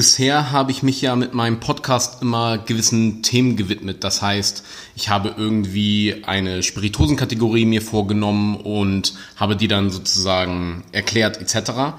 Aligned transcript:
Bisher 0.00 0.50
habe 0.50 0.70
ich 0.70 0.82
mich 0.82 1.02
ja 1.02 1.14
mit 1.14 1.34
meinem 1.34 1.60
Podcast 1.60 2.22
immer 2.22 2.56
gewissen 2.56 3.22
Themen 3.22 3.56
gewidmet. 3.56 4.02
Das 4.02 4.22
heißt, 4.22 4.64
ich 4.96 5.10
habe 5.10 5.34
irgendwie 5.36 6.22
eine 6.24 6.62
Spirituosenkategorie 6.62 7.66
mir 7.66 7.82
vorgenommen 7.82 8.56
und 8.56 9.12
habe 9.36 9.56
die 9.56 9.68
dann 9.68 9.90
sozusagen 9.90 10.84
erklärt 10.92 11.38
etc. 11.42 11.98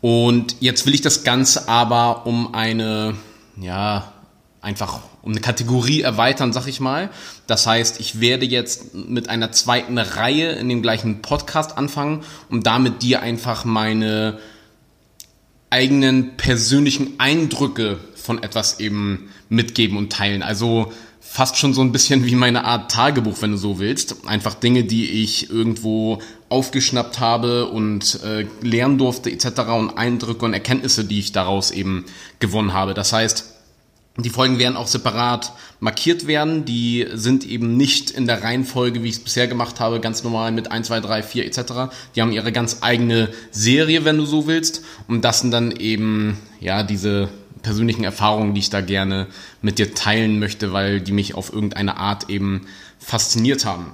Und 0.00 0.56
jetzt 0.58 0.86
will 0.86 0.94
ich 0.96 1.02
das 1.02 1.22
Ganze 1.22 1.68
aber 1.68 2.26
um 2.26 2.52
eine, 2.52 3.14
ja, 3.60 4.12
einfach 4.60 5.02
um 5.22 5.30
eine 5.30 5.40
Kategorie 5.40 6.00
erweitern, 6.00 6.52
sag 6.52 6.66
ich 6.66 6.80
mal. 6.80 7.10
Das 7.46 7.64
heißt, 7.64 8.00
ich 8.00 8.18
werde 8.18 8.44
jetzt 8.44 8.92
mit 8.92 9.28
einer 9.28 9.52
zweiten 9.52 9.98
Reihe 9.98 10.50
in 10.50 10.68
dem 10.68 10.82
gleichen 10.82 11.22
Podcast 11.22 11.78
anfangen, 11.78 12.24
um 12.50 12.64
damit 12.64 13.02
dir 13.02 13.22
einfach 13.22 13.64
meine 13.64 14.40
eigenen 15.70 16.36
persönlichen 16.36 17.18
Eindrücke 17.18 17.98
von 18.14 18.42
etwas 18.42 18.80
eben 18.80 19.30
mitgeben 19.48 19.96
und 19.96 20.12
teilen. 20.12 20.42
Also 20.42 20.92
fast 21.20 21.56
schon 21.56 21.74
so 21.74 21.82
ein 21.82 21.92
bisschen 21.92 22.24
wie 22.24 22.34
meine 22.34 22.64
Art 22.64 22.90
Tagebuch, 22.90 23.42
wenn 23.42 23.52
du 23.52 23.58
so 23.58 23.78
willst. 23.78 24.26
Einfach 24.26 24.54
Dinge, 24.54 24.84
die 24.84 25.22
ich 25.22 25.50
irgendwo 25.50 26.20
aufgeschnappt 26.48 27.20
habe 27.20 27.66
und 27.66 28.20
äh, 28.22 28.46
lernen 28.62 28.98
durfte 28.98 29.30
etc. 29.30 29.46
und 29.76 29.98
Eindrücke 29.98 30.44
und 30.44 30.54
Erkenntnisse, 30.54 31.04
die 31.04 31.18
ich 31.18 31.32
daraus 31.32 31.70
eben 31.72 32.06
gewonnen 32.38 32.72
habe. 32.72 32.94
Das 32.94 33.12
heißt, 33.12 33.55
die 34.18 34.30
Folgen 34.30 34.58
werden 34.58 34.76
auch 34.76 34.86
separat 34.86 35.52
markiert 35.78 36.26
werden. 36.26 36.64
Die 36.64 37.06
sind 37.12 37.44
eben 37.44 37.76
nicht 37.76 38.10
in 38.10 38.26
der 38.26 38.42
Reihenfolge, 38.42 39.02
wie 39.02 39.08
ich 39.08 39.16
es 39.16 39.24
bisher 39.24 39.46
gemacht 39.46 39.78
habe, 39.78 40.00
ganz 40.00 40.24
normal 40.24 40.52
mit 40.52 40.70
1, 40.70 40.86
2, 40.86 41.00
3, 41.00 41.22
4 41.22 41.46
etc. 41.46 41.58
Die 42.14 42.22
haben 42.22 42.32
ihre 42.32 42.50
ganz 42.50 42.78
eigene 42.80 43.28
Serie, 43.50 44.04
wenn 44.04 44.16
du 44.16 44.24
so 44.24 44.46
willst. 44.46 44.82
Und 45.06 45.22
das 45.22 45.40
sind 45.40 45.50
dann 45.50 45.70
eben, 45.70 46.38
ja, 46.60 46.82
diese 46.82 47.28
persönlichen 47.62 48.04
Erfahrungen, 48.04 48.54
die 48.54 48.60
ich 48.60 48.70
da 48.70 48.80
gerne 48.80 49.26
mit 49.60 49.78
dir 49.78 49.94
teilen 49.94 50.38
möchte, 50.38 50.72
weil 50.72 51.00
die 51.00 51.12
mich 51.12 51.34
auf 51.34 51.52
irgendeine 51.52 51.98
Art 51.98 52.30
eben 52.30 52.66
fasziniert 52.98 53.64
haben. 53.66 53.92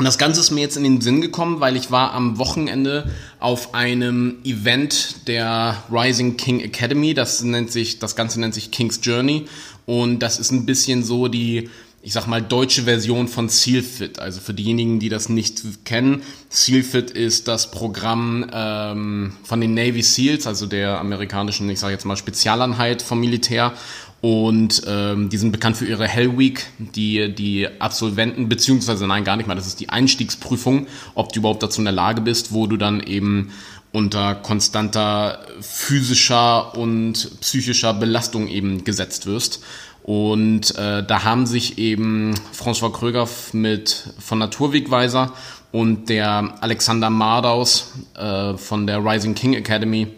Und 0.00 0.06
das 0.06 0.16
Ganze 0.16 0.40
ist 0.40 0.50
mir 0.50 0.62
jetzt 0.62 0.78
in 0.78 0.84
den 0.84 1.02
Sinn 1.02 1.20
gekommen, 1.20 1.60
weil 1.60 1.76
ich 1.76 1.90
war 1.90 2.14
am 2.14 2.38
Wochenende 2.38 3.10
auf 3.38 3.74
einem 3.74 4.38
Event 4.44 5.28
der 5.28 5.84
Rising 5.92 6.38
King 6.38 6.60
Academy. 6.60 7.12
Das 7.12 7.42
nennt 7.42 7.70
sich, 7.70 7.98
das 7.98 8.16
Ganze 8.16 8.40
nennt 8.40 8.54
sich 8.54 8.70
King's 8.70 9.00
Journey. 9.02 9.44
Und 9.84 10.20
das 10.20 10.38
ist 10.38 10.52
ein 10.52 10.64
bisschen 10.64 11.04
so 11.04 11.28
die, 11.28 11.68
ich 12.00 12.14
sag 12.14 12.26
mal, 12.26 12.40
deutsche 12.40 12.84
Version 12.84 13.28
von 13.28 13.50
SEALFIT. 13.50 14.20
Also 14.20 14.40
für 14.40 14.54
diejenigen, 14.54 15.00
die 15.00 15.10
das 15.10 15.28
nicht 15.28 15.84
kennen, 15.84 16.22
SEALFIT 16.48 17.10
ist 17.10 17.46
das 17.46 17.70
Programm 17.70 18.48
ähm, 18.54 19.34
von 19.42 19.60
den 19.60 19.74
Navy 19.74 20.00
SEALs, 20.00 20.46
also 20.46 20.64
der 20.64 20.98
amerikanischen, 20.98 21.68
ich 21.68 21.78
sage 21.78 21.92
jetzt 21.92 22.06
mal, 22.06 22.16
Spezialeinheit 22.16 23.02
vom 23.02 23.20
Militär. 23.20 23.74
Und 24.20 24.82
ähm, 24.86 25.30
die 25.30 25.38
sind 25.38 25.50
bekannt 25.50 25.78
für 25.78 25.86
ihre 25.86 26.06
Hell 26.06 26.36
Week, 26.36 26.66
die 26.78 27.34
die 27.34 27.66
Absolventen, 27.80 28.48
beziehungsweise 28.50 29.06
nein, 29.06 29.24
gar 29.24 29.36
nicht 29.36 29.46
mal, 29.46 29.54
das 29.54 29.66
ist 29.66 29.80
die 29.80 29.88
Einstiegsprüfung, 29.88 30.86
ob 31.14 31.32
du 31.32 31.40
überhaupt 31.40 31.62
dazu 31.62 31.80
in 31.80 31.86
der 31.86 31.94
Lage 31.94 32.20
bist, 32.20 32.52
wo 32.52 32.66
du 32.66 32.76
dann 32.76 33.00
eben 33.00 33.50
unter 33.92 34.34
konstanter 34.34 35.40
physischer 35.60 36.76
und 36.76 37.40
psychischer 37.40 37.94
Belastung 37.94 38.48
eben 38.48 38.84
gesetzt 38.84 39.26
wirst. 39.26 39.62
Und 40.02 40.76
äh, 40.76 41.04
da 41.04 41.24
haben 41.24 41.46
sich 41.46 41.78
eben 41.78 42.34
François 42.54 42.92
Kröger 42.92 43.28
mit 43.52 44.12
von 44.18 44.38
Naturwegweiser 44.38 45.32
und 45.72 46.08
der 46.08 46.54
Alexander 46.60 47.10
Mardaus 47.10 47.92
äh, 48.16 48.54
von 48.56 48.86
der 48.86 49.04
Rising 49.04 49.34
King 49.34 49.54
Academy 49.54 50.08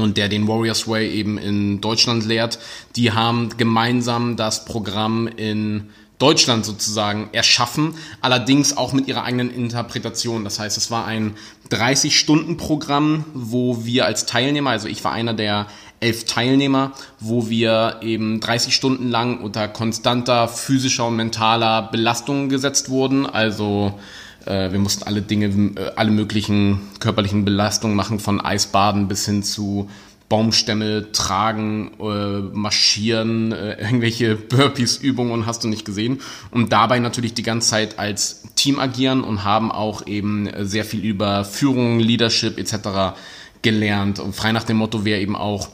und 0.00 0.16
der 0.16 0.28
den 0.28 0.48
Warriors 0.48 0.88
Way 0.88 1.10
eben 1.12 1.38
in 1.38 1.80
Deutschland 1.80 2.24
lehrt, 2.24 2.58
die 2.96 3.12
haben 3.12 3.50
gemeinsam 3.56 4.36
das 4.36 4.64
Programm 4.64 5.28
in 5.28 5.90
Deutschland 6.18 6.64
sozusagen 6.64 7.28
erschaffen, 7.32 7.94
allerdings 8.20 8.76
auch 8.76 8.92
mit 8.92 9.06
ihrer 9.06 9.22
eigenen 9.22 9.54
Interpretation. 9.54 10.42
Das 10.42 10.58
heißt, 10.58 10.76
es 10.76 10.90
war 10.90 11.06
ein 11.06 11.36
30-Stunden-Programm, 11.70 13.24
wo 13.34 13.84
wir 13.84 14.04
als 14.04 14.26
Teilnehmer, 14.26 14.70
also 14.70 14.88
ich 14.88 15.04
war 15.04 15.12
einer 15.12 15.34
der 15.34 15.68
elf 16.00 16.24
Teilnehmer, 16.24 16.92
wo 17.20 17.48
wir 17.48 17.98
eben 18.02 18.40
30 18.40 18.74
Stunden 18.74 19.08
lang 19.08 19.40
unter 19.40 19.68
konstanter 19.68 20.48
physischer 20.48 21.06
und 21.06 21.16
mentaler 21.16 21.82
Belastung 21.82 22.48
gesetzt 22.48 22.88
wurden. 22.88 23.26
Also 23.26 23.98
wir 24.44 24.78
mussten 24.78 25.04
alle 25.04 25.22
Dinge, 25.22 25.46
äh, 25.46 25.90
alle 25.96 26.10
möglichen 26.10 26.80
körperlichen 27.00 27.44
Belastungen 27.44 27.96
machen, 27.96 28.20
von 28.20 28.40
Eisbaden 28.40 29.08
bis 29.08 29.26
hin 29.26 29.42
zu 29.42 29.88
Baumstämme 30.28 31.10
tragen, 31.12 31.92
äh, 32.00 32.40
marschieren, 32.54 33.52
äh, 33.52 33.80
irgendwelche 33.80 34.36
Burpees-Übungen 34.36 35.46
hast 35.46 35.64
du 35.64 35.68
nicht 35.68 35.84
gesehen. 35.84 36.20
Und 36.50 36.72
dabei 36.72 36.98
natürlich 36.98 37.34
die 37.34 37.42
ganze 37.42 37.70
Zeit 37.70 37.98
als 37.98 38.42
Team 38.54 38.78
agieren 38.78 39.22
und 39.22 39.44
haben 39.44 39.72
auch 39.72 40.06
eben 40.06 40.48
sehr 40.60 40.84
viel 40.84 41.04
über 41.04 41.44
Führung, 41.44 41.98
Leadership 41.98 42.58
etc. 42.58 43.18
gelernt. 43.62 44.18
Und 44.18 44.34
frei 44.34 44.52
nach 44.52 44.64
dem 44.64 44.76
Motto, 44.76 45.04
wer 45.04 45.20
eben 45.20 45.34
auch 45.34 45.70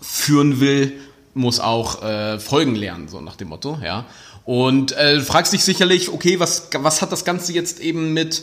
führen 0.00 0.60
will, 0.60 0.94
muss 1.38 1.60
auch 1.60 2.02
äh, 2.02 2.38
Folgen 2.38 2.74
lernen, 2.74 3.08
so 3.08 3.20
nach 3.20 3.36
dem 3.36 3.48
Motto, 3.48 3.78
ja. 3.82 4.04
Und 4.44 4.92
äh, 4.92 5.20
fragst 5.20 5.52
dich 5.52 5.62
sicherlich, 5.62 6.10
okay, 6.10 6.40
was, 6.40 6.70
was 6.78 7.02
hat 7.02 7.12
das 7.12 7.24
Ganze 7.24 7.52
jetzt 7.52 7.80
eben 7.80 8.14
mit 8.14 8.42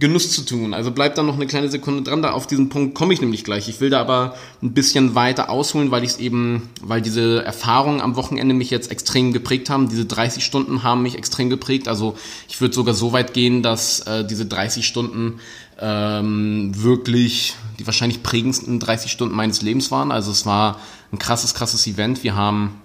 Genuss 0.00 0.32
zu 0.32 0.42
tun? 0.42 0.74
Also 0.74 0.90
bleib 0.90 1.14
da 1.14 1.22
noch 1.22 1.36
eine 1.36 1.46
kleine 1.46 1.68
Sekunde 1.68 2.02
dran, 2.02 2.22
da 2.22 2.32
auf 2.32 2.48
diesen 2.48 2.68
Punkt 2.68 2.94
komme 2.96 3.14
ich 3.14 3.20
nämlich 3.20 3.44
gleich. 3.44 3.68
Ich 3.68 3.80
will 3.80 3.88
da 3.88 4.00
aber 4.00 4.34
ein 4.62 4.74
bisschen 4.74 5.14
weiter 5.14 5.50
ausholen, 5.50 5.92
weil 5.92 6.02
ich 6.02 6.10
es 6.10 6.16
eben, 6.18 6.70
weil 6.82 7.00
diese 7.00 7.44
Erfahrungen 7.44 8.00
am 8.00 8.16
Wochenende 8.16 8.52
mich 8.52 8.70
jetzt 8.70 8.90
extrem 8.90 9.32
geprägt 9.32 9.70
haben. 9.70 9.88
Diese 9.88 10.06
30 10.06 10.44
Stunden 10.44 10.82
haben 10.82 11.02
mich 11.02 11.16
extrem 11.16 11.50
geprägt. 11.50 11.86
Also 11.86 12.16
ich 12.48 12.60
würde 12.60 12.74
sogar 12.74 12.94
so 12.94 13.12
weit 13.12 13.32
gehen, 13.32 13.62
dass 13.62 14.00
äh, 14.00 14.26
diese 14.26 14.46
30 14.46 14.84
Stunden 14.84 15.38
ähm, 15.80 16.70
wirklich 16.74 17.54
die 17.78 17.86
wahrscheinlich 17.86 18.22
prägendsten 18.22 18.78
30 18.78 19.10
Stunden 19.10 19.34
meines 19.34 19.62
Lebens 19.62 19.90
waren. 19.90 20.12
Also 20.12 20.30
es 20.30 20.46
war 20.46 20.78
ein 21.12 21.18
krasses, 21.18 21.54
krasses 21.54 21.86
Event. 21.86 22.22
Wir 22.22 22.36
haben 22.36 22.80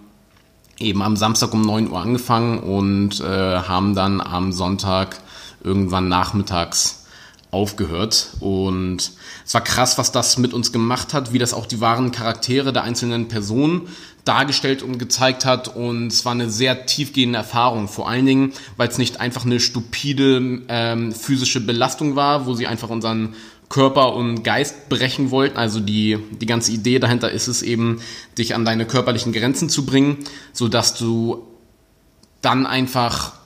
eben 0.79 1.01
am 1.01 1.16
Samstag 1.16 1.53
um 1.53 1.61
9 1.61 1.91
Uhr 1.91 1.99
angefangen 1.99 2.59
und 2.59 3.19
äh, 3.19 3.59
haben 3.59 3.95
dann 3.95 4.22
am 4.22 4.51
Sonntag 4.51 5.19
irgendwann 5.63 6.07
nachmittags 6.07 6.98
aufgehört. 7.51 8.31
Und 8.39 9.11
es 9.45 9.53
war 9.53 9.63
krass, 9.63 9.97
was 9.97 10.11
das 10.11 10.37
mit 10.37 10.53
uns 10.53 10.71
gemacht 10.71 11.13
hat, 11.13 11.33
wie 11.33 11.39
das 11.39 11.53
auch 11.53 11.65
die 11.65 11.81
wahren 11.81 12.11
Charaktere 12.11 12.71
der 12.73 12.83
einzelnen 12.83 13.27
Personen 13.27 13.87
dargestellt 14.25 14.83
und 14.83 14.99
gezeigt 14.99 15.45
hat. 15.45 15.75
Und 15.75 16.07
es 16.07 16.25
war 16.25 16.33
eine 16.33 16.49
sehr 16.49 16.85
tiefgehende 16.85 17.37
Erfahrung. 17.37 17.87
Vor 17.87 18.07
allen 18.07 18.25
Dingen, 18.25 18.53
weil 18.77 18.89
es 18.89 18.97
nicht 18.97 19.19
einfach 19.19 19.45
eine 19.45 19.59
stupide 19.59 20.61
ähm, 20.67 21.11
physische 21.11 21.61
Belastung 21.61 22.15
war, 22.15 22.45
wo 22.45 22.53
sie 22.53 22.67
einfach 22.67 22.89
unseren 22.89 23.35
Körper 23.69 24.16
und 24.16 24.43
Geist 24.43 24.89
brechen 24.89 25.31
wollten. 25.31 25.57
Also 25.57 25.79
die, 25.79 26.17
die 26.39 26.45
ganze 26.45 26.71
Idee 26.71 26.99
dahinter 26.99 27.31
ist 27.31 27.47
es 27.47 27.61
eben, 27.61 28.01
dich 28.37 28.55
an 28.55 28.66
deine 28.66 28.85
körperlichen 28.85 29.31
Grenzen 29.31 29.69
zu 29.69 29.85
bringen, 29.85 30.17
so 30.53 30.67
dass 30.67 30.95
du 30.95 31.47
dann 32.41 32.66
einfach 32.66 33.38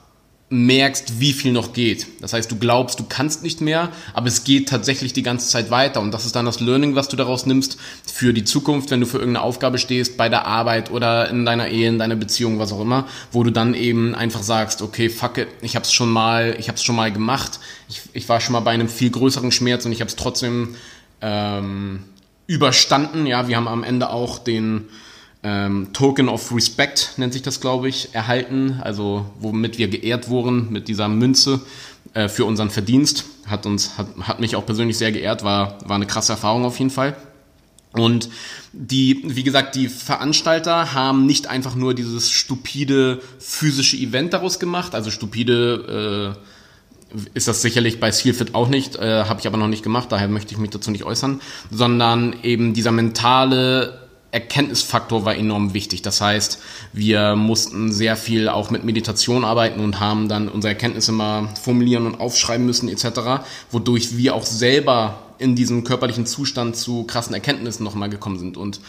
merkst, 0.54 1.18
wie 1.18 1.32
viel 1.32 1.52
noch 1.52 1.72
geht. 1.72 2.06
Das 2.20 2.32
heißt, 2.32 2.50
du 2.50 2.56
glaubst, 2.56 3.00
du 3.00 3.04
kannst 3.08 3.42
nicht 3.42 3.60
mehr, 3.60 3.90
aber 4.12 4.28
es 4.28 4.44
geht 4.44 4.68
tatsächlich 4.68 5.12
die 5.12 5.24
ganze 5.24 5.48
Zeit 5.48 5.70
weiter. 5.70 6.00
Und 6.00 6.12
das 6.12 6.24
ist 6.26 6.36
dann 6.36 6.46
das 6.46 6.60
Learning, 6.60 6.94
was 6.94 7.08
du 7.08 7.16
daraus 7.16 7.44
nimmst 7.44 7.76
für 8.04 8.32
die 8.32 8.44
Zukunft, 8.44 8.90
wenn 8.90 9.00
du 9.00 9.06
für 9.06 9.18
irgendeine 9.18 9.44
Aufgabe 9.44 9.78
stehst, 9.78 10.16
bei 10.16 10.28
der 10.28 10.46
Arbeit 10.46 10.92
oder 10.92 11.28
in 11.28 11.44
deiner 11.44 11.68
Ehe, 11.68 11.88
in 11.88 11.98
deiner 11.98 12.14
Beziehung, 12.14 12.60
was 12.60 12.72
auch 12.72 12.80
immer, 12.80 13.08
wo 13.32 13.42
du 13.42 13.50
dann 13.50 13.74
eben 13.74 14.14
einfach 14.14 14.44
sagst, 14.44 14.80
okay, 14.80 15.08
fuck 15.08 15.38
it, 15.38 15.48
ich 15.60 15.74
habe 15.74 15.84
es 15.84 15.92
schon 15.92 16.08
mal, 16.08 16.54
ich 16.58 16.68
habe 16.68 16.76
es 16.76 16.84
schon 16.84 16.96
mal 16.96 17.12
gemacht. 17.12 17.58
Ich, 17.88 18.02
ich 18.12 18.28
war 18.28 18.40
schon 18.40 18.52
mal 18.52 18.60
bei 18.60 18.70
einem 18.70 18.88
viel 18.88 19.10
größeren 19.10 19.50
Schmerz 19.50 19.84
und 19.86 19.92
ich 19.92 20.00
habe 20.00 20.08
es 20.08 20.16
trotzdem 20.16 20.76
ähm, 21.20 22.04
überstanden. 22.46 23.26
Ja, 23.26 23.48
wir 23.48 23.56
haben 23.56 23.68
am 23.68 23.82
Ende 23.82 24.10
auch 24.10 24.38
den 24.38 24.88
ähm, 25.44 25.92
Token 25.92 26.30
of 26.30 26.52
Respect 26.54 27.12
nennt 27.18 27.34
sich 27.34 27.42
das, 27.42 27.60
glaube 27.60 27.88
ich, 27.88 28.14
erhalten, 28.14 28.80
also 28.82 29.26
womit 29.38 29.76
wir 29.76 29.88
geehrt 29.88 30.30
wurden 30.30 30.72
mit 30.72 30.88
dieser 30.88 31.08
Münze 31.08 31.60
äh, 32.14 32.28
für 32.28 32.46
unseren 32.46 32.70
Verdienst. 32.70 33.26
Hat 33.46 33.66
uns, 33.66 33.98
hat, 33.98 34.06
hat 34.22 34.40
mich 34.40 34.56
auch 34.56 34.64
persönlich 34.64 34.96
sehr 34.96 35.12
geehrt, 35.12 35.44
war, 35.44 35.78
war 35.86 35.96
eine 35.96 36.06
krasse 36.06 36.32
Erfahrung 36.32 36.64
auf 36.64 36.78
jeden 36.78 36.90
Fall. 36.90 37.14
Und 37.92 38.30
die, 38.72 39.22
wie 39.24 39.44
gesagt, 39.44 39.76
die 39.76 39.88
Veranstalter 39.88 40.94
haben 40.94 41.26
nicht 41.26 41.46
einfach 41.46 41.74
nur 41.74 41.94
dieses 41.94 42.30
stupide 42.30 43.20
physische 43.38 43.98
Event 43.98 44.32
daraus 44.32 44.58
gemacht, 44.58 44.94
also 44.94 45.10
stupide 45.10 46.34
äh, 47.14 47.18
ist 47.34 47.46
das 47.46 47.62
sicherlich 47.62 48.00
bei 48.00 48.10
Sealfit 48.10 48.54
auch 48.54 48.68
nicht, 48.68 48.96
äh, 48.96 49.24
habe 49.24 49.40
ich 49.40 49.46
aber 49.46 49.58
noch 49.58 49.68
nicht 49.68 49.84
gemacht, 49.84 50.10
daher 50.10 50.26
möchte 50.26 50.52
ich 50.52 50.58
mich 50.58 50.70
dazu 50.70 50.90
nicht 50.90 51.04
äußern, 51.04 51.40
sondern 51.70 52.34
eben 52.42 52.74
dieser 52.74 52.90
mentale 52.90 54.03
Erkenntnisfaktor 54.34 55.24
war 55.24 55.36
enorm 55.36 55.74
wichtig. 55.74 56.02
Das 56.02 56.20
heißt, 56.20 56.58
wir 56.92 57.36
mussten 57.36 57.92
sehr 57.92 58.16
viel 58.16 58.48
auch 58.48 58.70
mit 58.70 58.84
Meditation 58.84 59.44
arbeiten 59.44 59.80
und 59.80 60.00
haben 60.00 60.28
dann 60.28 60.48
unsere 60.48 60.72
Erkenntnisse 60.72 61.12
mal 61.12 61.48
formulieren 61.62 62.06
und 62.06 62.20
aufschreiben 62.20 62.66
müssen 62.66 62.88
etc., 62.88 63.44
wodurch 63.70 64.16
wir 64.16 64.34
auch 64.34 64.44
selber 64.44 65.20
in 65.38 65.54
diesem 65.54 65.84
körperlichen 65.84 66.26
Zustand 66.26 66.76
zu 66.76 67.04
krassen 67.04 67.34
Erkenntnissen 67.34 67.84
nochmal 67.84 68.10
gekommen 68.10 68.38
sind. 68.38 68.56
Und 68.56 68.80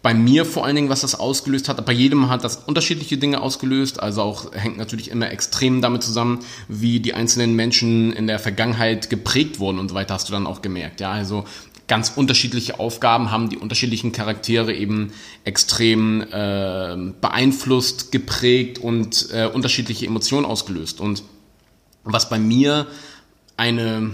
bei 0.00 0.14
mir 0.14 0.44
vor 0.44 0.64
allen 0.64 0.76
Dingen, 0.76 0.90
was 0.90 1.00
das 1.00 1.18
ausgelöst 1.18 1.68
hat, 1.68 1.84
bei 1.84 1.92
jedem 1.92 2.28
hat 2.28 2.44
das 2.44 2.56
unterschiedliche 2.56 3.16
Dinge 3.16 3.40
ausgelöst, 3.40 4.00
also 4.00 4.22
auch 4.22 4.52
hängt 4.52 4.76
natürlich 4.76 5.10
immer 5.10 5.30
extrem 5.30 5.80
damit 5.80 6.02
zusammen, 6.02 6.40
wie 6.68 7.00
die 7.00 7.14
einzelnen 7.14 7.56
Menschen 7.56 8.12
in 8.12 8.26
der 8.26 8.38
Vergangenheit 8.38 9.08
geprägt 9.08 9.58
wurden 9.58 9.78
und 9.78 9.88
so 9.88 9.94
weiter, 9.94 10.14
hast 10.14 10.28
du 10.28 10.32
dann 10.32 10.46
auch 10.46 10.60
gemerkt. 10.60 11.00
Ja, 11.00 11.10
also 11.10 11.44
ganz 11.86 12.12
unterschiedliche 12.16 12.80
Aufgaben 12.80 13.30
haben 13.30 13.48
die 13.48 13.58
unterschiedlichen 13.58 14.12
Charaktere 14.12 14.72
eben 14.74 15.12
extrem 15.44 16.22
äh, 16.22 16.96
beeinflusst, 17.20 18.10
geprägt 18.12 18.78
und 18.78 19.28
äh, 19.32 19.46
unterschiedliche 19.46 20.06
Emotionen 20.06 20.46
ausgelöst. 20.46 21.00
Und 21.00 21.22
was 22.04 22.28
bei 22.28 22.38
mir 22.38 22.86
eine, 23.56 24.10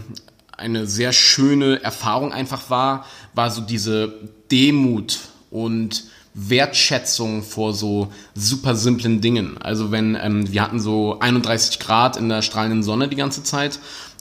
eine 0.56 0.87
sehr 0.87 1.12
schöne 1.12 1.82
Erfahrung 1.82 2.32
einfach 2.32 2.70
war, 2.70 3.06
war 3.34 3.50
so 3.50 3.61
diese 3.61 4.12
Demut 4.50 5.20
und 5.50 6.05
Wertschätzung 6.35 7.43
vor 7.43 7.75
so 7.75 8.12
super 8.35 8.77
simplen 8.77 9.21
Dingen. 9.21 9.59
Also 9.59 9.91
wenn 9.91 10.17
ähm, 10.21 10.50
wir 10.53 10.62
hatten 10.62 10.81
so 10.81 11.19
31 11.19 11.79
Grad 11.81 12.17
in 12.17 12.29
der 12.29 12.43
strahlenden 12.43 12.82
Sonne 12.82 13.09
die 13.09 13.17
ganze 13.17 13.43
Zeit 13.43 13.81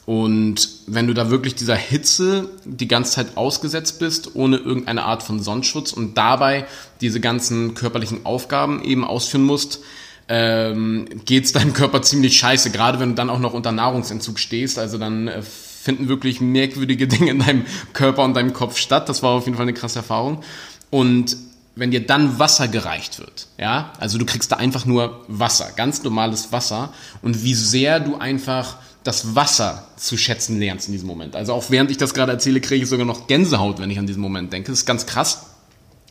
und 0.09 0.69
wenn 0.87 1.05
du 1.05 1.13
da 1.13 1.29
wirklich 1.29 1.53
dieser 1.53 1.75
Hitze 1.75 2.49
die 2.65 2.87
ganze 2.87 3.11
Zeit 3.11 3.37
ausgesetzt 3.37 3.99
bist, 3.99 4.35
ohne 4.35 4.57
irgendeine 4.57 5.03
Art 5.03 5.21
von 5.21 5.39
Sonnenschutz 5.39 5.93
und 5.93 6.17
dabei 6.17 6.65
diese 6.99 7.19
ganzen 7.19 7.75
körperlichen 7.75 8.25
Aufgaben 8.25 8.83
eben 8.83 9.05
ausführen 9.05 9.43
musst, 9.43 9.81
ähm, 10.27 11.05
geht 11.25 11.55
deinem 11.55 11.73
Körper 11.73 12.01
ziemlich 12.01 12.39
scheiße, 12.39 12.71
gerade 12.71 12.99
wenn 12.99 13.09
du 13.09 13.15
dann 13.15 13.29
auch 13.29 13.37
noch 13.37 13.53
unter 13.53 13.71
Nahrungsentzug 13.71 14.39
stehst. 14.39 14.79
Also 14.79 14.97
dann 14.97 15.27
äh, 15.27 15.43
finden 15.43 16.07
wirklich 16.07 16.41
merkwürdige 16.41 17.07
Dinge 17.07 17.29
in 17.29 17.37
deinem 17.37 17.65
Körper 17.93 18.23
und 18.23 18.33
deinem 18.33 18.53
Kopf 18.53 18.77
statt. 18.77 19.09
Das 19.09 19.21
war 19.21 19.31
auf 19.31 19.45
jeden 19.45 19.57
Fall 19.57 19.65
eine 19.65 19.75
krasse 19.75 19.99
Erfahrung. 19.99 20.43
Und 20.89 21.37
wenn 21.79 21.91
dir 21.91 22.05
dann 22.05 22.39
Wasser 22.39 22.67
gereicht 22.67 23.19
wird, 23.19 23.47
ja, 23.57 23.93
also 23.99 24.17
du 24.17 24.25
kriegst 24.25 24.51
da 24.51 24.57
einfach 24.57 24.85
nur 24.85 25.23
Wasser, 25.27 25.71
ganz 25.75 26.03
normales 26.03 26.51
Wasser 26.51 26.93
und 27.21 27.43
wie 27.43 27.53
sehr 27.53 27.99
du 27.99 28.17
einfach 28.17 28.77
das 29.03 29.33
Wasser 29.33 29.87
zu 29.95 30.17
schätzen 30.17 30.59
lernst 30.59 30.87
in 30.87 30.91
diesem 30.91 31.07
Moment. 31.07 31.35
Also 31.35 31.53
auch 31.53 31.69
während 31.69 31.89
ich 31.89 31.97
das 31.97 32.13
gerade 32.13 32.33
erzähle, 32.33 32.59
kriege 32.59 32.83
ich 32.83 32.89
sogar 32.89 33.05
noch 33.05 33.27
Gänsehaut, 33.27 33.79
wenn 33.79 33.89
ich 33.89 33.97
an 33.97 34.07
diesen 34.07 34.21
Moment 34.21 34.51
denke. 34.51 34.71
Das 34.71 34.79
ist 34.79 34.85
ganz 34.85 35.05
krass. 35.05 35.45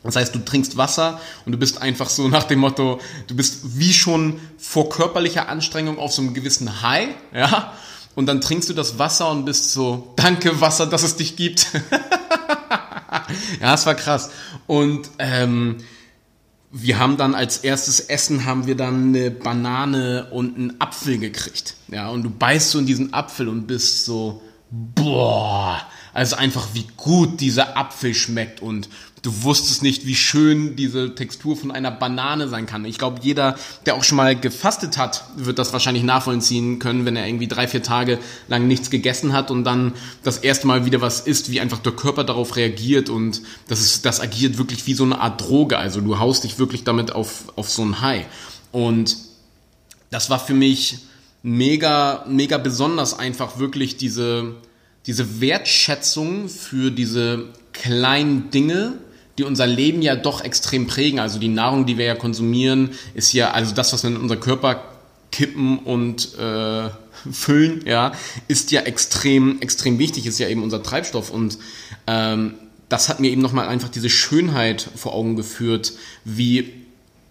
Das 0.02 0.16
heißt, 0.16 0.34
du 0.34 0.38
trinkst 0.38 0.76
Wasser 0.76 1.20
und 1.44 1.52
du 1.52 1.58
bist 1.58 1.82
einfach 1.82 2.08
so 2.08 2.28
nach 2.28 2.44
dem 2.44 2.60
Motto, 2.60 3.00
du 3.26 3.36
bist 3.36 3.78
wie 3.78 3.92
schon 3.92 4.40
vor 4.56 4.88
körperlicher 4.88 5.48
Anstrengung 5.48 5.98
auf 5.98 6.12
so 6.12 6.22
einem 6.22 6.34
gewissen 6.34 6.82
High, 6.82 7.08
ja, 7.34 7.72
und 8.14 8.26
dann 8.26 8.40
trinkst 8.40 8.68
du 8.68 8.74
das 8.74 8.98
Wasser 8.98 9.30
und 9.30 9.44
bist 9.44 9.72
so, 9.72 10.12
danke 10.16 10.60
Wasser, 10.60 10.86
dass 10.86 11.04
es 11.04 11.14
dich 11.14 11.36
gibt. 11.36 11.68
ja, 13.60 13.74
es 13.74 13.86
war 13.86 13.94
krass. 13.94 14.30
Und 14.68 15.10
ähm, 15.18 15.78
wir 16.70 16.98
haben 16.98 17.16
dann 17.16 17.34
als 17.34 17.58
erstes 17.58 18.00
Essen 18.00 18.44
haben 18.44 18.66
wir 18.66 18.76
dann 18.76 19.08
eine 19.08 19.30
Banane 19.30 20.28
und 20.30 20.56
einen 20.56 20.80
Apfel 20.80 21.18
gekriegt. 21.18 21.74
Ja, 21.88 22.10
und 22.10 22.22
du 22.22 22.30
beißt 22.30 22.70
so 22.70 22.78
in 22.78 22.86
diesen 22.86 23.14
Apfel 23.14 23.48
und 23.48 23.66
bist 23.66 24.04
so, 24.04 24.42
boah, 24.70 25.80
also 26.12 26.36
einfach 26.36 26.68
wie 26.74 26.86
gut 26.96 27.40
dieser 27.40 27.76
Apfel 27.78 28.14
schmeckt 28.14 28.60
und 28.60 28.90
du 29.22 29.42
wusstest 29.42 29.82
nicht, 29.82 30.06
wie 30.06 30.14
schön 30.14 30.76
diese 30.76 31.14
Textur 31.14 31.56
von 31.56 31.70
einer 31.70 31.90
Banane 31.90 32.48
sein 32.48 32.66
kann. 32.66 32.84
Ich 32.84 32.98
glaube, 32.98 33.20
jeder, 33.22 33.56
der 33.86 33.94
auch 33.94 34.04
schon 34.04 34.16
mal 34.16 34.38
gefastet 34.38 34.96
hat, 34.96 35.24
wird 35.36 35.58
das 35.58 35.72
wahrscheinlich 35.72 36.04
nachvollziehen 36.04 36.78
können, 36.78 37.04
wenn 37.04 37.16
er 37.16 37.26
irgendwie 37.26 37.48
drei, 37.48 37.68
vier 37.68 37.82
Tage 37.82 38.18
lang 38.48 38.66
nichts 38.66 38.90
gegessen 38.90 39.32
hat 39.32 39.50
und 39.50 39.64
dann 39.64 39.92
das 40.22 40.38
erste 40.38 40.66
Mal 40.66 40.84
wieder 40.84 41.00
was 41.00 41.20
isst, 41.20 41.50
wie 41.50 41.60
einfach 41.60 41.78
der 41.78 41.92
Körper 41.92 42.24
darauf 42.24 42.56
reagiert 42.56 43.08
und 43.08 43.42
das 43.66 43.80
ist, 43.80 44.04
das 44.04 44.20
agiert 44.20 44.58
wirklich 44.58 44.86
wie 44.86 44.94
so 44.94 45.04
eine 45.04 45.20
Art 45.20 45.40
Droge. 45.40 45.78
Also 45.78 46.00
du 46.00 46.18
haust 46.18 46.44
dich 46.44 46.58
wirklich 46.58 46.84
damit 46.84 47.12
auf, 47.12 47.52
auf 47.56 47.68
so 47.70 47.82
ein 47.82 48.00
High. 48.00 48.26
Und 48.72 49.16
das 50.10 50.30
war 50.30 50.38
für 50.38 50.54
mich 50.54 50.98
mega, 51.42 52.24
mega 52.28 52.58
besonders 52.58 53.18
einfach 53.18 53.58
wirklich 53.58 53.96
diese, 53.96 54.54
diese 55.06 55.40
Wertschätzung 55.40 56.48
für 56.48 56.90
diese 56.90 57.46
kleinen 57.72 58.50
Dinge, 58.50 58.94
die 59.38 59.44
unser 59.44 59.66
Leben 59.66 60.02
ja 60.02 60.16
doch 60.16 60.42
extrem 60.42 60.86
prägen. 60.86 61.20
Also 61.20 61.38
die 61.38 61.48
Nahrung, 61.48 61.86
die 61.86 61.96
wir 61.96 62.04
ja 62.04 62.14
konsumieren, 62.14 62.90
ist 63.14 63.32
ja, 63.32 63.52
also 63.52 63.74
das, 63.74 63.92
was 63.92 64.02
wir 64.02 64.10
in 64.10 64.16
unser 64.16 64.36
Körper 64.36 64.82
kippen 65.30 65.78
und 65.78 66.36
äh, 66.38 66.88
füllen, 67.32 67.82
ja, 67.86 68.12
ist 68.48 68.70
ja 68.70 68.82
extrem, 68.82 69.60
extrem 69.60 69.98
wichtig, 69.98 70.26
ist 70.26 70.38
ja 70.38 70.48
eben 70.48 70.62
unser 70.62 70.82
Treibstoff. 70.82 71.30
Und 71.30 71.58
ähm, 72.06 72.54
das 72.88 73.08
hat 73.08 73.20
mir 73.20 73.30
eben 73.30 73.42
nochmal 73.42 73.68
einfach 73.68 73.88
diese 73.88 74.10
Schönheit 74.10 74.88
vor 74.96 75.14
Augen 75.14 75.36
geführt, 75.36 75.92
wie 76.24 76.72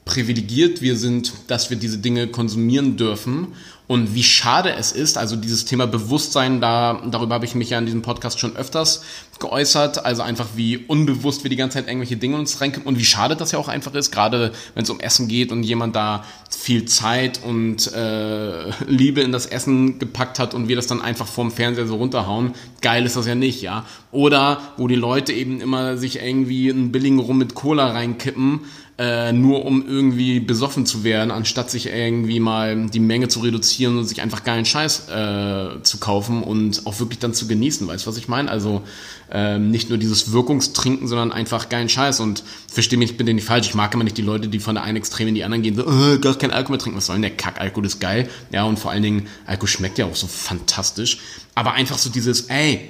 privilegiert 0.05 0.81
wir 0.81 0.95
sind, 0.95 1.33
dass 1.47 1.69
wir 1.69 1.77
diese 1.77 1.97
Dinge 1.97 2.27
konsumieren 2.27 2.95
dürfen 2.95 3.47
und 3.87 4.13
wie 4.13 4.23
schade 4.23 4.73
es 4.73 4.91
ist, 4.91 5.17
also 5.17 5.37
dieses 5.37 5.63
Thema 5.63 5.87
Bewusstsein, 5.87 6.59
da, 6.59 7.01
darüber 7.09 7.35
habe 7.35 7.45
ich 7.45 7.55
mich 7.55 7.69
ja 7.69 7.79
in 7.79 7.85
diesem 7.85 8.01
Podcast 8.01 8.37
schon 8.37 8.57
öfters 8.57 9.01
geäußert, 9.39 10.03
also 10.03 10.23
einfach 10.23 10.47
wie 10.55 10.77
unbewusst 10.77 11.43
wir 11.43 11.49
die 11.49 11.55
ganze 11.55 11.77
Zeit 11.77 11.87
irgendwelche 11.87 12.17
Dinge 12.17 12.37
uns 12.37 12.59
reinkippen 12.59 12.87
und 12.87 12.99
wie 12.99 13.05
schade 13.05 13.37
das 13.37 13.53
ja 13.53 13.59
auch 13.59 13.69
einfach 13.69 13.93
ist, 13.93 14.11
gerade 14.11 14.51
wenn 14.73 14.83
es 14.83 14.89
um 14.89 14.99
Essen 14.99 15.29
geht 15.29 15.53
und 15.53 15.63
jemand 15.63 15.95
da 15.95 16.25
viel 16.49 16.85
Zeit 16.85 17.39
und 17.43 17.93
äh, 17.93 18.71
Liebe 18.87 19.21
in 19.21 19.31
das 19.31 19.45
Essen 19.45 19.99
gepackt 19.99 20.39
hat 20.39 20.53
und 20.53 20.67
wir 20.67 20.75
das 20.75 20.87
dann 20.87 21.01
einfach 21.01 21.27
vorm 21.27 21.51
Fernseher 21.51 21.87
so 21.87 21.95
runterhauen. 21.95 22.55
Geil 22.81 23.05
ist 23.05 23.15
das 23.15 23.25
ja 23.25 23.35
nicht, 23.35 23.61
ja. 23.61 23.85
Oder 24.11 24.59
wo 24.75 24.87
die 24.87 24.95
Leute 24.95 25.31
eben 25.31 25.61
immer 25.61 25.97
sich 25.97 26.21
irgendwie 26.21 26.69
einen 26.69 26.91
billigen 26.91 27.19
Rum 27.19 27.37
mit 27.37 27.55
Cola 27.55 27.91
reinkippen, 27.91 28.61
äh, 28.99 29.31
nur 29.31 29.65
um 29.65 29.87
irgendwie 29.87 30.39
besoffen 30.39 30.87
zu 30.87 31.03
werden, 31.03 31.29
anstatt 31.29 31.69
sich 31.69 31.87
irgendwie 31.87 32.39
mal 32.39 32.87
die 32.87 32.99
Menge 32.99 33.27
zu 33.27 33.41
reduzieren 33.41 33.97
und 33.97 34.05
sich 34.05 34.21
einfach 34.21 34.43
geilen 34.43 34.65
Scheiß 34.65 35.09
äh, 35.09 35.83
zu 35.83 35.99
kaufen 35.99 36.41
und 36.41 36.85
auch 36.85 36.99
wirklich 36.99 37.19
dann 37.19 37.33
zu 37.33 37.47
genießen. 37.47 37.87
Weißt 37.87 38.05
du, 38.05 38.09
was 38.09 38.17
ich 38.17 38.27
meine? 38.27 38.49
Also 38.49 38.81
ähm, 39.31 39.69
nicht 39.69 39.89
nur 39.89 39.99
dieses 39.99 40.31
Wirkungstrinken, 40.31 41.07
sondern 41.07 41.31
einfach 41.31 41.69
geilen 41.69 41.89
Scheiß. 41.89 42.19
Und 42.21 42.43
verstehe 42.67 42.97
mich 42.97 43.17
bitte 43.17 43.33
nicht 43.33 43.45
falsch, 43.45 43.67
ich 43.67 43.75
mag 43.75 43.93
immer 43.93 44.03
nicht 44.03 44.17
die 44.17 44.23
Leute, 44.23 44.47
die 44.47 44.59
von 44.59 44.73
der 44.73 44.83
einen 44.83 44.97
Extrem 44.97 45.27
in 45.27 45.35
die 45.35 45.43
anderen 45.43 45.61
gehen, 45.61 45.75
so, 45.75 45.83
äh, 45.83 46.17
gar 46.17 46.35
kein 46.35 46.49
Alkohol 46.49 46.77
mehr 46.77 46.79
trinken. 46.79 46.97
Was 46.97 47.05
soll 47.05 47.17
denn 47.17 47.21
der 47.21 47.37
Kack? 47.37 47.61
Alkohol 47.61 47.85
ist 47.85 47.99
geil. 47.99 48.27
Ja, 48.51 48.63
und 48.63 48.79
vor 48.79 48.89
allen 48.89 49.03
Dingen, 49.03 49.27
Alkohol 49.45 49.67
schmeckt 49.67 49.99
ja 49.99 50.07
auch 50.07 50.15
so 50.15 50.25
fantastisch. 50.25 51.19
Aber 51.53 51.73
einfach 51.73 51.99
so 51.99 52.09
dieses, 52.09 52.43
ey, 52.49 52.89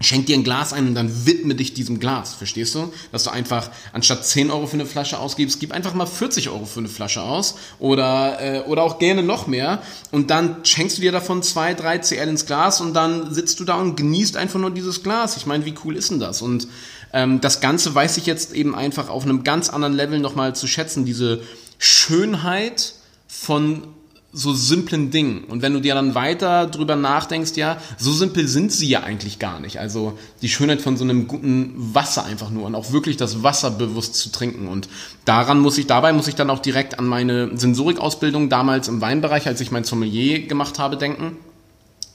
Schenk 0.00 0.26
dir 0.26 0.36
ein 0.36 0.42
Glas 0.42 0.72
ein 0.72 0.88
und 0.88 0.96
dann 0.96 1.24
widme 1.24 1.54
dich 1.54 1.72
diesem 1.72 2.00
Glas, 2.00 2.34
verstehst 2.34 2.74
du? 2.74 2.92
Dass 3.12 3.22
du 3.22 3.30
einfach 3.30 3.70
anstatt 3.92 4.26
10 4.26 4.50
Euro 4.50 4.66
für 4.66 4.74
eine 4.74 4.86
Flasche 4.86 5.20
ausgibst, 5.20 5.60
gib 5.60 5.70
einfach 5.70 5.94
mal 5.94 6.06
40 6.06 6.48
Euro 6.48 6.64
für 6.64 6.80
eine 6.80 6.88
Flasche 6.88 7.22
aus 7.22 7.54
oder, 7.78 8.40
äh, 8.40 8.60
oder 8.62 8.82
auch 8.82 8.98
gerne 8.98 9.22
noch 9.22 9.46
mehr 9.46 9.82
und 10.10 10.30
dann 10.30 10.64
schenkst 10.64 10.98
du 10.98 11.02
dir 11.02 11.12
davon 11.12 11.44
2, 11.44 11.74
3 11.74 11.98
CL 11.98 12.28
ins 12.28 12.44
Glas 12.44 12.80
und 12.80 12.92
dann 12.92 13.32
sitzt 13.32 13.60
du 13.60 13.64
da 13.64 13.76
und 13.76 13.96
genießt 13.96 14.36
einfach 14.36 14.58
nur 14.58 14.72
dieses 14.72 15.04
Glas. 15.04 15.36
Ich 15.36 15.46
meine, 15.46 15.64
wie 15.64 15.74
cool 15.84 15.94
ist 15.94 16.10
denn 16.10 16.18
das? 16.18 16.42
Und 16.42 16.66
ähm, 17.12 17.40
das 17.40 17.60
Ganze 17.60 17.94
weiß 17.94 18.16
ich 18.16 18.26
jetzt 18.26 18.52
eben 18.52 18.74
einfach 18.74 19.08
auf 19.08 19.22
einem 19.22 19.44
ganz 19.44 19.70
anderen 19.70 19.94
Level 19.94 20.18
nochmal 20.18 20.56
zu 20.56 20.66
schätzen, 20.66 21.04
diese 21.04 21.40
Schönheit 21.78 22.94
von 23.28 23.86
so 24.34 24.52
simplen 24.52 25.12
Dingen. 25.12 25.44
Und 25.44 25.62
wenn 25.62 25.72
du 25.72 25.80
dir 25.80 25.94
dann 25.94 26.16
weiter 26.16 26.66
drüber 26.66 26.96
nachdenkst, 26.96 27.52
ja, 27.54 27.80
so 27.96 28.12
simpel 28.12 28.48
sind 28.48 28.72
sie 28.72 28.88
ja 28.88 29.04
eigentlich 29.04 29.38
gar 29.38 29.60
nicht. 29.60 29.78
Also 29.78 30.18
die 30.42 30.48
Schönheit 30.48 30.82
von 30.82 30.96
so 30.96 31.04
einem 31.04 31.28
guten 31.28 31.72
Wasser 31.94 32.24
einfach 32.24 32.50
nur 32.50 32.66
und 32.66 32.74
auch 32.74 32.90
wirklich 32.90 33.16
das 33.16 33.44
Wasser 33.44 33.70
bewusst 33.70 34.16
zu 34.16 34.32
trinken. 34.32 34.66
Und 34.66 34.88
daran 35.24 35.60
muss 35.60 35.78
ich, 35.78 35.86
dabei 35.86 36.12
muss 36.12 36.26
ich 36.26 36.34
dann 36.34 36.50
auch 36.50 36.58
direkt 36.58 36.98
an 36.98 37.06
meine 37.06 37.56
Sensorikausbildung 37.56 38.48
damals 38.48 38.88
im 38.88 39.00
Weinbereich, 39.00 39.46
als 39.46 39.60
ich 39.60 39.70
mein 39.70 39.84
Sommelier 39.84 40.46
gemacht 40.48 40.80
habe, 40.80 40.96
denken. 40.96 41.36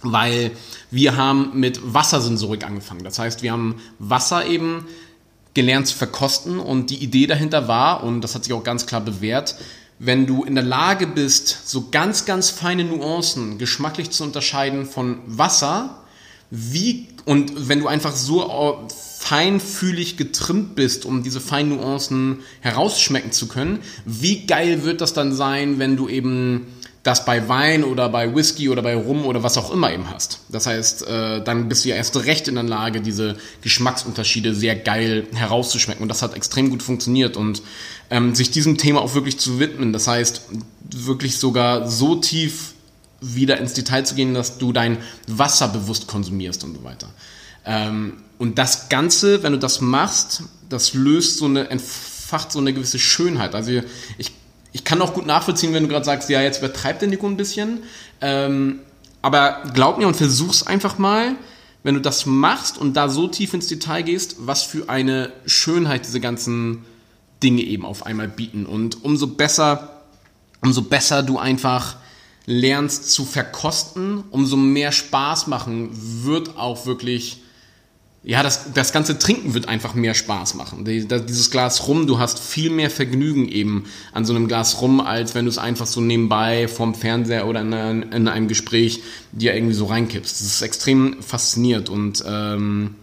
Weil 0.01 0.51
wir 0.91 1.15
haben 1.15 1.51
mit 1.53 1.93
Wassersensorik 1.93 2.65
angefangen. 2.65 3.03
Das 3.05 3.17
heißt, 3.17 3.43
wir 3.43 3.53
haben 3.53 3.75
Wasser 3.97 4.45
eben 4.45 4.85
gelernt 5.53 5.87
zu 5.87 5.97
verkosten 5.97 6.59
und 6.59 6.89
die 6.89 7.01
Idee 7.03 7.27
dahinter 7.27 7.67
war, 7.67 8.03
und 8.03 8.21
das 8.21 8.35
hat 8.35 8.43
sich 8.43 8.53
auch 8.53 8.63
ganz 8.63 8.85
klar 8.85 9.01
bewährt, 9.01 9.55
wenn 9.99 10.25
du 10.25 10.43
in 10.45 10.55
der 10.55 10.63
Lage 10.63 11.05
bist, 11.05 11.69
so 11.69 11.89
ganz, 11.91 12.25
ganz 12.25 12.49
feine 12.49 12.85
Nuancen 12.85 13.57
geschmacklich 13.57 14.11
zu 14.11 14.23
unterscheiden 14.23 14.85
von 14.85 15.19
Wasser, 15.25 16.03
wie, 16.49 17.07
und 17.25 17.67
wenn 17.67 17.81
du 17.81 17.87
einfach 17.87 18.15
so 18.15 18.87
feinfühlig 19.19 20.15
getrimmt 20.15 20.75
bist, 20.75 21.05
um 21.05 21.21
diese 21.21 21.41
feinen 21.41 21.75
Nuancen 21.75 22.39
herausschmecken 22.61 23.33
zu 23.33 23.47
können, 23.47 23.79
wie 24.05 24.47
geil 24.47 24.83
wird 24.83 25.01
das 25.01 25.13
dann 25.13 25.35
sein, 25.35 25.77
wenn 25.77 25.97
du 25.97 26.07
eben 26.07 26.67
das 27.03 27.23
bei 27.25 27.47
Wein 27.47 27.83
oder 27.83 28.09
bei 28.09 28.35
Whisky 28.35 28.69
oder 28.69 28.81
bei 28.81 28.95
Rum 28.95 29.25
oder 29.25 29.41
was 29.41 29.57
auch 29.57 29.71
immer 29.71 29.91
eben 29.91 30.09
hast. 30.09 30.39
Das 30.49 30.67
heißt, 30.67 31.07
äh, 31.07 31.43
dann 31.43 31.69
bist 31.69 31.85
du 31.85 31.89
ja 31.89 31.95
erst 31.95 32.17
recht 32.25 32.47
in 32.47 32.55
der 32.55 32.65
Lage, 32.65 33.01
diese 33.01 33.37
Geschmacksunterschiede 33.61 34.53
sehr 34.53 34.75
geil 34.75 35.27
herauszuschmecken. 35.33 36.03
Und 36.03 36.09
das 36.09 36.21
hat 36.21 36.35
extrem 36.35 36.69
gut 36.69 36.83
funktioniert. 36.83 37.37
Und 37.37 37.61
ähm, 38.09 38.35
sich 38.35 38.51
diesem 38.51 38.77
Thema 38.77 39.01
auch 39.01 39.13
wirklich 39.13 39.39
zu 39.39 39.59
widmen, 39.59 39.93
das 39.93 40.07
heißt, 40.07 40.41
wirklich 40.91 41.37
sogar 41.37 41.87
so 41.87 42.15
tief 42.15 42.73
wieder 43.21 43.57
ins 43.57 43.73
Detail 43.73 44.03
zu 44.03 44.15
gehen, 44.15 44.33
dass 44.33 44.57
du 44.57 44.73
dein 44.73 44.97
Wasser 45.27 45.67
bewusst 45.69 46.07
konsumierst 46.07 46.63
und 46.63 46.75
so 46.75 46.83
weiter. 46.83 47.09
Ähm, 47.65 48.17
und 48.37 48.57
das 48.57 48.89
Ganze, 48.89 49.43
wenn 49.43 49.53
du 49.53 49.59
das 49.59 49.81
machst, 49.81 50.43
das 50.69 50.93
löst 50.93 51.37
so 51.37 51.45
eine 51.45 51.69
entfacht 51.69 52.51
so 52.51 52.59
eine 52.59 52.73
gewisse 52.73 52.99
Schönheit. 52.99 53.55
Also 53.55 53.81
ich, 54.17 54.31
ich 54.79 54.85
kann 54.85 55.01
auch 55.01 55.13
gut 55.13 55.25
nachvollziehen, 55.25 55.73
wenn 55.73 55.83
du 55.83 55.89
gerade 55.89 56.05
sagst, 56.05 56.29
ja, 56.29 56.41
jetzt 56.41 56.59
übertreibt 56.59 57.01
der 57.01 57.09
Nico 57.09 57.27
ein 57.27 57.35
bisschen. 57.35 57.83
Ähm, 58.21 58.79
aber 59.21 59.61
glaub 59.73 59.97
mir 59.97 60.07
und 60.07 60.15
versuch's 60.15 60.63
einfach 60.63 60.97
mal, 60.97 61.35
wenn 61.83 61.95
du 61.95 62.01
das 62.01 62.25
machst 62.25 62.77
und 62.77 62.93
da 62.93 63.09
so 63.09 63.27
tief 63.27 63.53
ins 63.53 63.67
Detail 63.67 64.03
gehst, 64.03 64.37
was 64.39 64.63
für 64.63 64.87
eine 64.87 65.33
Schönheit 65.45 66.05
diese 66.05 66.21
ganzen 66.21 66.85
Dinge 67.43 67.61
eben 67.61 67.85
auf 67.85 68.05
einmal 68.05 68.29
bieten. 68.29 68.65
Und 68.65 69.03
umso 69.03 69.27
besser, 69.27 70.01
umso 70.61 70.83
besser 70.83 71.23
du 71.23 71.37
einfach 71.37 71.97
lernst 72.45 73.11
zu 73.11 73.25
verkosten, 73.25 74.23
umso 74.31 74.55
mehr 74.55 74.93
Spaß 74.93 75.47
machen 75.47 75.89
wird 75.91 76.57
auch 76.57 76.85
wirklich 76.85 77.41
ja, 78.21 78.43
das, 78.43 78.73
das 78.73 78.91
ganze 78.91 79.17
Trinken 79.17 79.53
wird 79.53 79.69
einfach 79.69 79.93
mehr 79.93 80.13
Spaß 80.13 80.55
machen. 80.55 80.83
Dieses 80.83 81.51
Glas 81.51 81.87
rum, 81.87 82.05
du 82.05 82.19
hast 82.19 82.39
viel 82.39 82.69
mehr 82.69 82.89
Vergnügen 82.89 83.47
eben 83.47 83.85
an 84.11 84.25
so 84.25 84.35
einem 84.35 84.47
Glas 84.49 84.81
rum, 84.81 84.99
als 84.99 85.35
wenn 85.35 85.45
du 85.45 85.49
es 85.49 85.57
einfach 85.57 85.85
so 85.85 86.01
nebenbei 86.01 86.67
vorm 86.67 86.95
Fernseher 86.95 87.47
oder 87.47 87.61
in, 87.61 87.71
in 88.11 88.27
einem 88.27 88.47
Gespräch 88.49 89.01
dir 89.31 89.55
irgendwie 89.55 89.73
so 89.73 89.85
reinkippst. 89.85 90.41
Das 90.41 90.47
ist 90.47 90.61
extrem 90.61 91.21
faszinierend 91.23 91.89
und 91.89 92.23
ähm, 92.27 92.95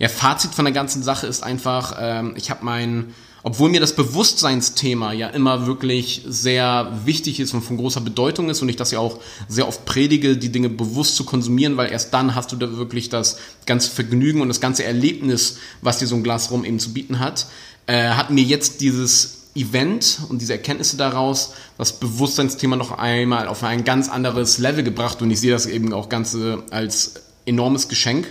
ja, 0.00 0.08
Fazit 0.08 0.54
von 0.54 0.64
der 0.64 0.74
ganzen 0.74 1.02
Sache 1.02 1.26
ist 1.26 1.42
einfach, 1.42 1.96
ähm, 2.00 2.34
ich 2.36 2.50
habe 2.50 2.64
mein 2.64 3.14
obwohl 3.48 3.70
mir 3.70 3.80
das 3.80 3.96
Bewusstseinsthema 3.96 5.14
ja 5.14 5.28
immer 5.28 5.66
wirklich 5.66 6.20
sehr 6.28 6.92
wichtig 7.06 7.40
ist 7.40 7.54
und 7.54 7.62
von 7.62 7.78
großer 7.78 8.02
Bedeutung 8.02 8.50
ist 8.50 8.60
und 8.60 8.68
ich 8.68 8.76
das 8.76 8.90
ja 8.90 8.98
auch 8.98 9.20
sehr 9.48 9.66
oft 9.66 9.86
predige, 9.86 10.36
die 10.36 10.52
Dinge 10.52 10.68
bewusst 10.68 11.16
zu 11.16 11.24
konsumieren, 11.24 11.78
weil 11.78 11.90
erst 11.90 12.12
dann 12.12 12.34
hast 12.34 12.52
du 12.52 12.56
da 12.56 12.76
wirklich 12.76 13.08
das 13.08 13.38
ganze 13.64 13.90
Vergnügen 13.90 14.42
und 14.42 14.48
das 14.48 14.60
ganze 14.60 14.84
Erlebnis, 14.84 15.56
was 15.80 15.96
dir 15.96 16.06
so 16.06 16.16
ein 16.16 16.22
Glas 16.22 16.50
rum 16.50 16.62
eben 16.62 16.78
zu 16.78 16.92
bieten 16.92 17.20
hat, 17.20 17.46
äh, 17.86 18.10
hat 18.10 18.28
mir 18.28 18.44
jetzt 18.44 18.82
dieses 18.82 19.44
Event 19.54 20.18
und 20.28 20.42
diese 20.42 20.52
Erkenntnisse 20.52 20.98
daraus 20.98 21.54
das 21.78 21.98
Bewusstseinsthema 21.98 22.76
noch 22.76 22.98
einmal 22.98 23.48
auf 23.48 23.64
ein 23.64 23.82
ganz 23.82 24.10
anderes 24.10 24.58
Level 24.58 24.84
gebracht 24.84 25.22
und 25.22 25.30
ich 25.30 25.40
sehe 25.40 25.52
das 25.52 25.64
eben 25.64 25.94
auch 25.94 26.10
Ganze 26.10 26.64
als 26.68 27.14
enormes 27.46 27.88
Geschenk. 27.88 28.28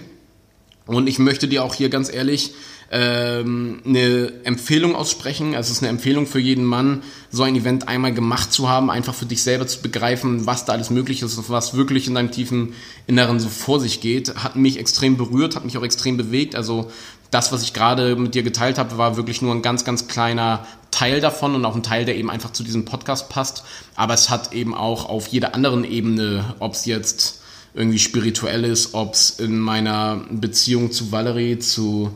Und 0.87 1.07
ich 1.07 1.19
möchte 1.19 1.47
dir 1.47 1.63
auch 1.63 1.75
hier 1.75 1.89
ganz 1.89 2.11
ehrlich 2.11 2.53
ähm, 2.91 3.81
eine 3.85 4.31
Empfehlung 4.45 4.95
aussprechen. 4.95 5.55
Also 5.55 5.67
es 5.67 5.77
ist 5.77 5.83
eine 5.83 5.89
Empfehlung 5.89 6.25
für 6.25 6.39
jeden 6.39 6.63
Mann, 6.63 7.03
so 7.29 7.43
ein 7.43 7.55
Event 7.55 7.87
einmal 7.87 8.13
gemacht 8.13 8.53
zu 8.53 8.69
haben, 8.69 8.89
einfach 8.89 9.13
für 9.13 9.25
dich 9.25 9.43
selber 9.43 9.67
zu 9.67 9.81
begreifen, 9.81 10.45
was 10.45 10.65
da 10.65 10.73
alles 10.73 10.89
möglich 10.89 11.21
ist 11.21 11.37
und 11.37 11.49
was 11.49 11.75
wirklich 11.75 12.07
in 12.07 12.15
deinem 12.15 12.31
tiefen 12.31 12.73
Inneren 13.05 13.39
so 13.39 13.49
vor 13.49 13.79
sich 13.79 13.99
geht. 13.99 14.35
Hat 14.35 14.55
mich 14.55 14.79
extrem 14.79 15.17
berührt, 15.17 15.55
hat 15.55 15.65
mich 15.65 15.77
auch 15.77 15.83
extrem 15.83 16.15
bewegt. 16.15 16.55
Also 16.55 16.89
das, 17.29 17.51
was 17.51 17.63
ich 17.63 17.73
gerade 17.73 18.15
mit 18.15 18.35
dir 18.35 18.43
geteilt 18.43 18.77
habe, 18.77 18.97
war 18.97 19.17
wirklich 19.17 19.41
nur 19.41 19.53
ein 19.53 19.61
ganz, 19.61 19.83
ganz 19.83 20.07
kleiner 20.07 20.65
Teil 20.91 21.19
davon 21.19 21.55
und 21.55 21.65
auch 21.65 21.75
ein 21.75 21.83
Teil, 21.83 22.05
der 22.05 22.15
eben 22.15 22.29
einfach 22.29 22.53
zu 22.53 22.63
diesem 22.63 22.85
Podcast 22.85 23.27
passt. 23.27 23.63
Aber 23.95 24.13
es 24.13 24.29
hat 24.29 24.53
eben 24.53 24.73
auch 24.73 25.09
auf 25.09 25.27
jeder 25.27 25.53
anderen 25.53 25.83
Ebene, 25.83 26.55
ob 26.59 26.73
es 26.73 26.85
jetzt 26.85 27.36
irgendwie 27.77 27.99
spirituell 27.99 28.65
ist, 28.65 28.93
ob 28.93 29.13
es 29.13 29.39
in 29.39 29.59
meiner 29.59 30.21
Beziehung 30.31 30.91
zu 30.91 31.11
Valerie, 31.11 31.59
zu 31.59 32.11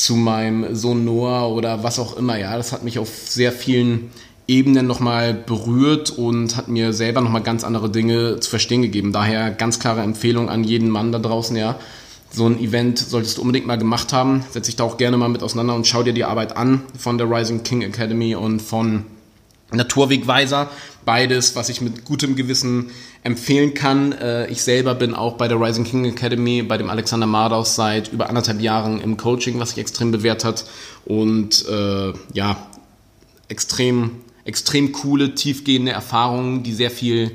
zu 0.00 0.16
meinem 0.16 0.74
Sohn 0.74 1.04
Noah 1.04 1.50
oder 1.50 1.82
was 1.82 1.98
auch 1.98 2.16
immer. 2.16 2.38
Ja, 2.38 2.56
das 2.56 2.72
hat 2.72 2.84
mich 2.84 2.98
auf 2.98 3.10
sehr 3.28 3.52
vielen 3.52 4.10
Ebenen 4.48 4.86
nochmal 4.86 5.34
berührt 5.34 6.10
und 6.10 6.56
hat 6.56 6.68
mir 6.68 6.92
selber 6.92 7.20
nochmal 7.20 7.42
ganz 7.42 7.64
andere 7.64 7.90
Dinge 7.90 8.40
zu 8.40 8.50
verstehen 8.50 8.82
gegeben. 8.82 9.12
Daher 9.12 9.50
ganz 9.50 9.78
klare 9.78 10.00
Empfehlung 10.00 10.48
an 10.48 10.64
jeden 10.64 10.88
Mann 10.88 11.12
da 11.12 11.18
draußen, 11.18 11.54
ja. 11.56 11.78
So 12.32 12.46
ein 12.46 12.60
Event 12.60 12.98
solltest 12.98 13.36
du 13.36 13.42
unbedingt 13.42 13.66
mal 13.66 13.76
gemacht 13.76 14.12
haben. 14.12 14.44
Setz 14.50 14.66
dich 14.66 14.76
da 14.76 14.84
auch 14.84 14.96
gerne 14.96 15.16
mal 15.16 15.28
mit 15.28 15.42
auseinander 15.42 15.74
und 15.74 15.86
schau 15.86 16.02
dir 16.02 16.12
die 16.12 16.24
Arbeit 16.24 16.56
an 16.56 16.82
von 16.96 17.18
der 17.18 17.30
Rising 17.30 17.62
King 17.64 17.82
Academy 17.82 18.34
und 18.34 18.62
von 18.62 19.04
Naturwegweiser. 19.72 20.70
Beides, 21.04 21.56
was 21.56 21.68
ich 21.68 21.80
mit 21.80 22.04
gutem 22.04 22.36
Gewissen 22.36 22.90
empfehlen 23.22 23.74
kann. 23.74 24.12
Äh, 24.12 24.48
ich 24.48 24.62
selber 24.62 24.94
bin 24.94 25.14
auch 25.14 25.34
bei 25.34 25.48
der 25.48 25.60
Rising 25.60 25.84
King 25.84 26.04
Academy, 26.04 26.62
bei 26.62 26.78
dem 26.78 26.90
Alexander 26.90 27.26
Mardaus 27.26 27.74
seit 27.74 28.12
über 28.12 28.28
anderthalb 28.28 28.60
Jahren 28.60 29.00
im 29.00 29.16
Coaching, 29.16 29.58
was 29.58 29.70
sich 29.70 29.78
extrem 29.78 30.10
bewährt 30.10 30.44
hat. 30.44 30.64
Und 31.04 31.66
äh, 31.68 32.12
ja, 32.32 32.66
extrem, 33.48 34.12
extrem 34.44 34.92
coole, 34.92 35.34
tiefgehende 35.34 35.92
Erfahrungen, 35.92 36.62
die 36.62 36.72
sehr 36.72 36.90
viel 36.90 37.32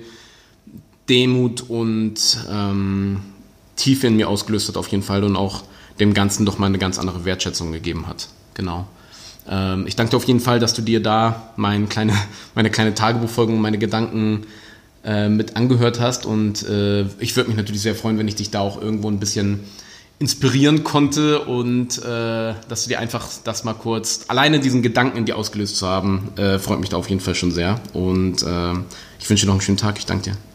Demut 1.09 1.69
und 1.69 2.37
ähm, 2.49 3.21
Tiefe 3.75 4.07
in 4.07 4.15
mir 4.15 4.29
ausgelöst 4.29 4.69
hat 4.69 4.77
auf 4.77 4.87
jeden 4.87 5.03
Fall 5.03 5.23
und 5.23 5.35
auch 5.35 5.63
dem 5.99 6.13
Ganzen 6.13 6.45
doch 6.45 6.57
mal 6.57 6.67
eine 6.67 6.77
ganz 6.77 6.97
andere 6.97 7.25
Wertschätzung 7.25 7.71
gegeben 7.71 8.07
hat. 8.07 8.29
Genau. 8.53 8.87
Ähm, 9.49 9.85
ich 9.87 9.95
danke 9.95 10.11
dir 10.11 10.17
auf 10.17 10.25
jeden 10.25 10.39
Fall, 10.39 10.59
dass 10.59 10.73
du 10.73 10.81
dir 10.81 11.01
da 11.01 11.53
mein 11.55 11.89
kleine, 11.89 12.13
meine 12.55 12.69
kleine 12.69 12.93
Tagebuchfolge 12.93 13.53
und 13.53 13.61
meine 13.61 13.77
Gedanken 13.77 14.45
äh, 15.03 15.29
mit 15.29 15.55
angehört 15.55 15.99
hast. 15.99 16.25
Und 16.25 16.67
äh, 16.67 17.03
ich 17.19 17.35
würde 17.35 17.49
mich 17.49 17.57
natürlich 17.57 17.81
sehr 17.81 17.95
freuen, 17.95 18.17
wenn 18.17 18.27
ich 18.27 18.35
dich 18.35 18.51
da 18.51 18.59
auch 18.61 18.81
irgendwo 18.81 19.09
ein 19.09 19.19
bisschen 19.19 19.61
inspirieren 20.17 20.83
konnte 20.83 21.39
und 21.41 21.97
äh, 21.97 22.53
dass 22.69 22.83
du 22.83 22.89
dir 22.89 22.99
einfach 22.99 23.27
das 23.43 23.65
mal 23.65 23.73
kurz, 23.73 24.25
alleine 24.29 24.59
diesen 24.59 24.81
Gedanken 24.81 25.17
in 25.17 25.25
dir 25.25 25.37
ausgelöst 25.37 25.75
zu 25.75 25.87
haben, 25.87 26.29
äh, 26.37 26.57
freut 26.57 26.79
mich 26.79 26.89
da 26.89 26.97
auf 26.97 27.09
jeden 27.09 27.21
Fall 27.21 27.35
schon 27.35 27.51
sehr. 27.51 27.81
Und 27.93 28.43
äh, 28.43 28.73
ich 29.19 29.29
wünsche 29.29 29.45
dir 29.45 29.47
noch 29.47 29.55
einen 29.55 29.61
schönen 29.61 29.77
Tag. 29.77 29.97
Ich 29.97 30.05
danke 30.05 30.31
dir. 30.31 30.54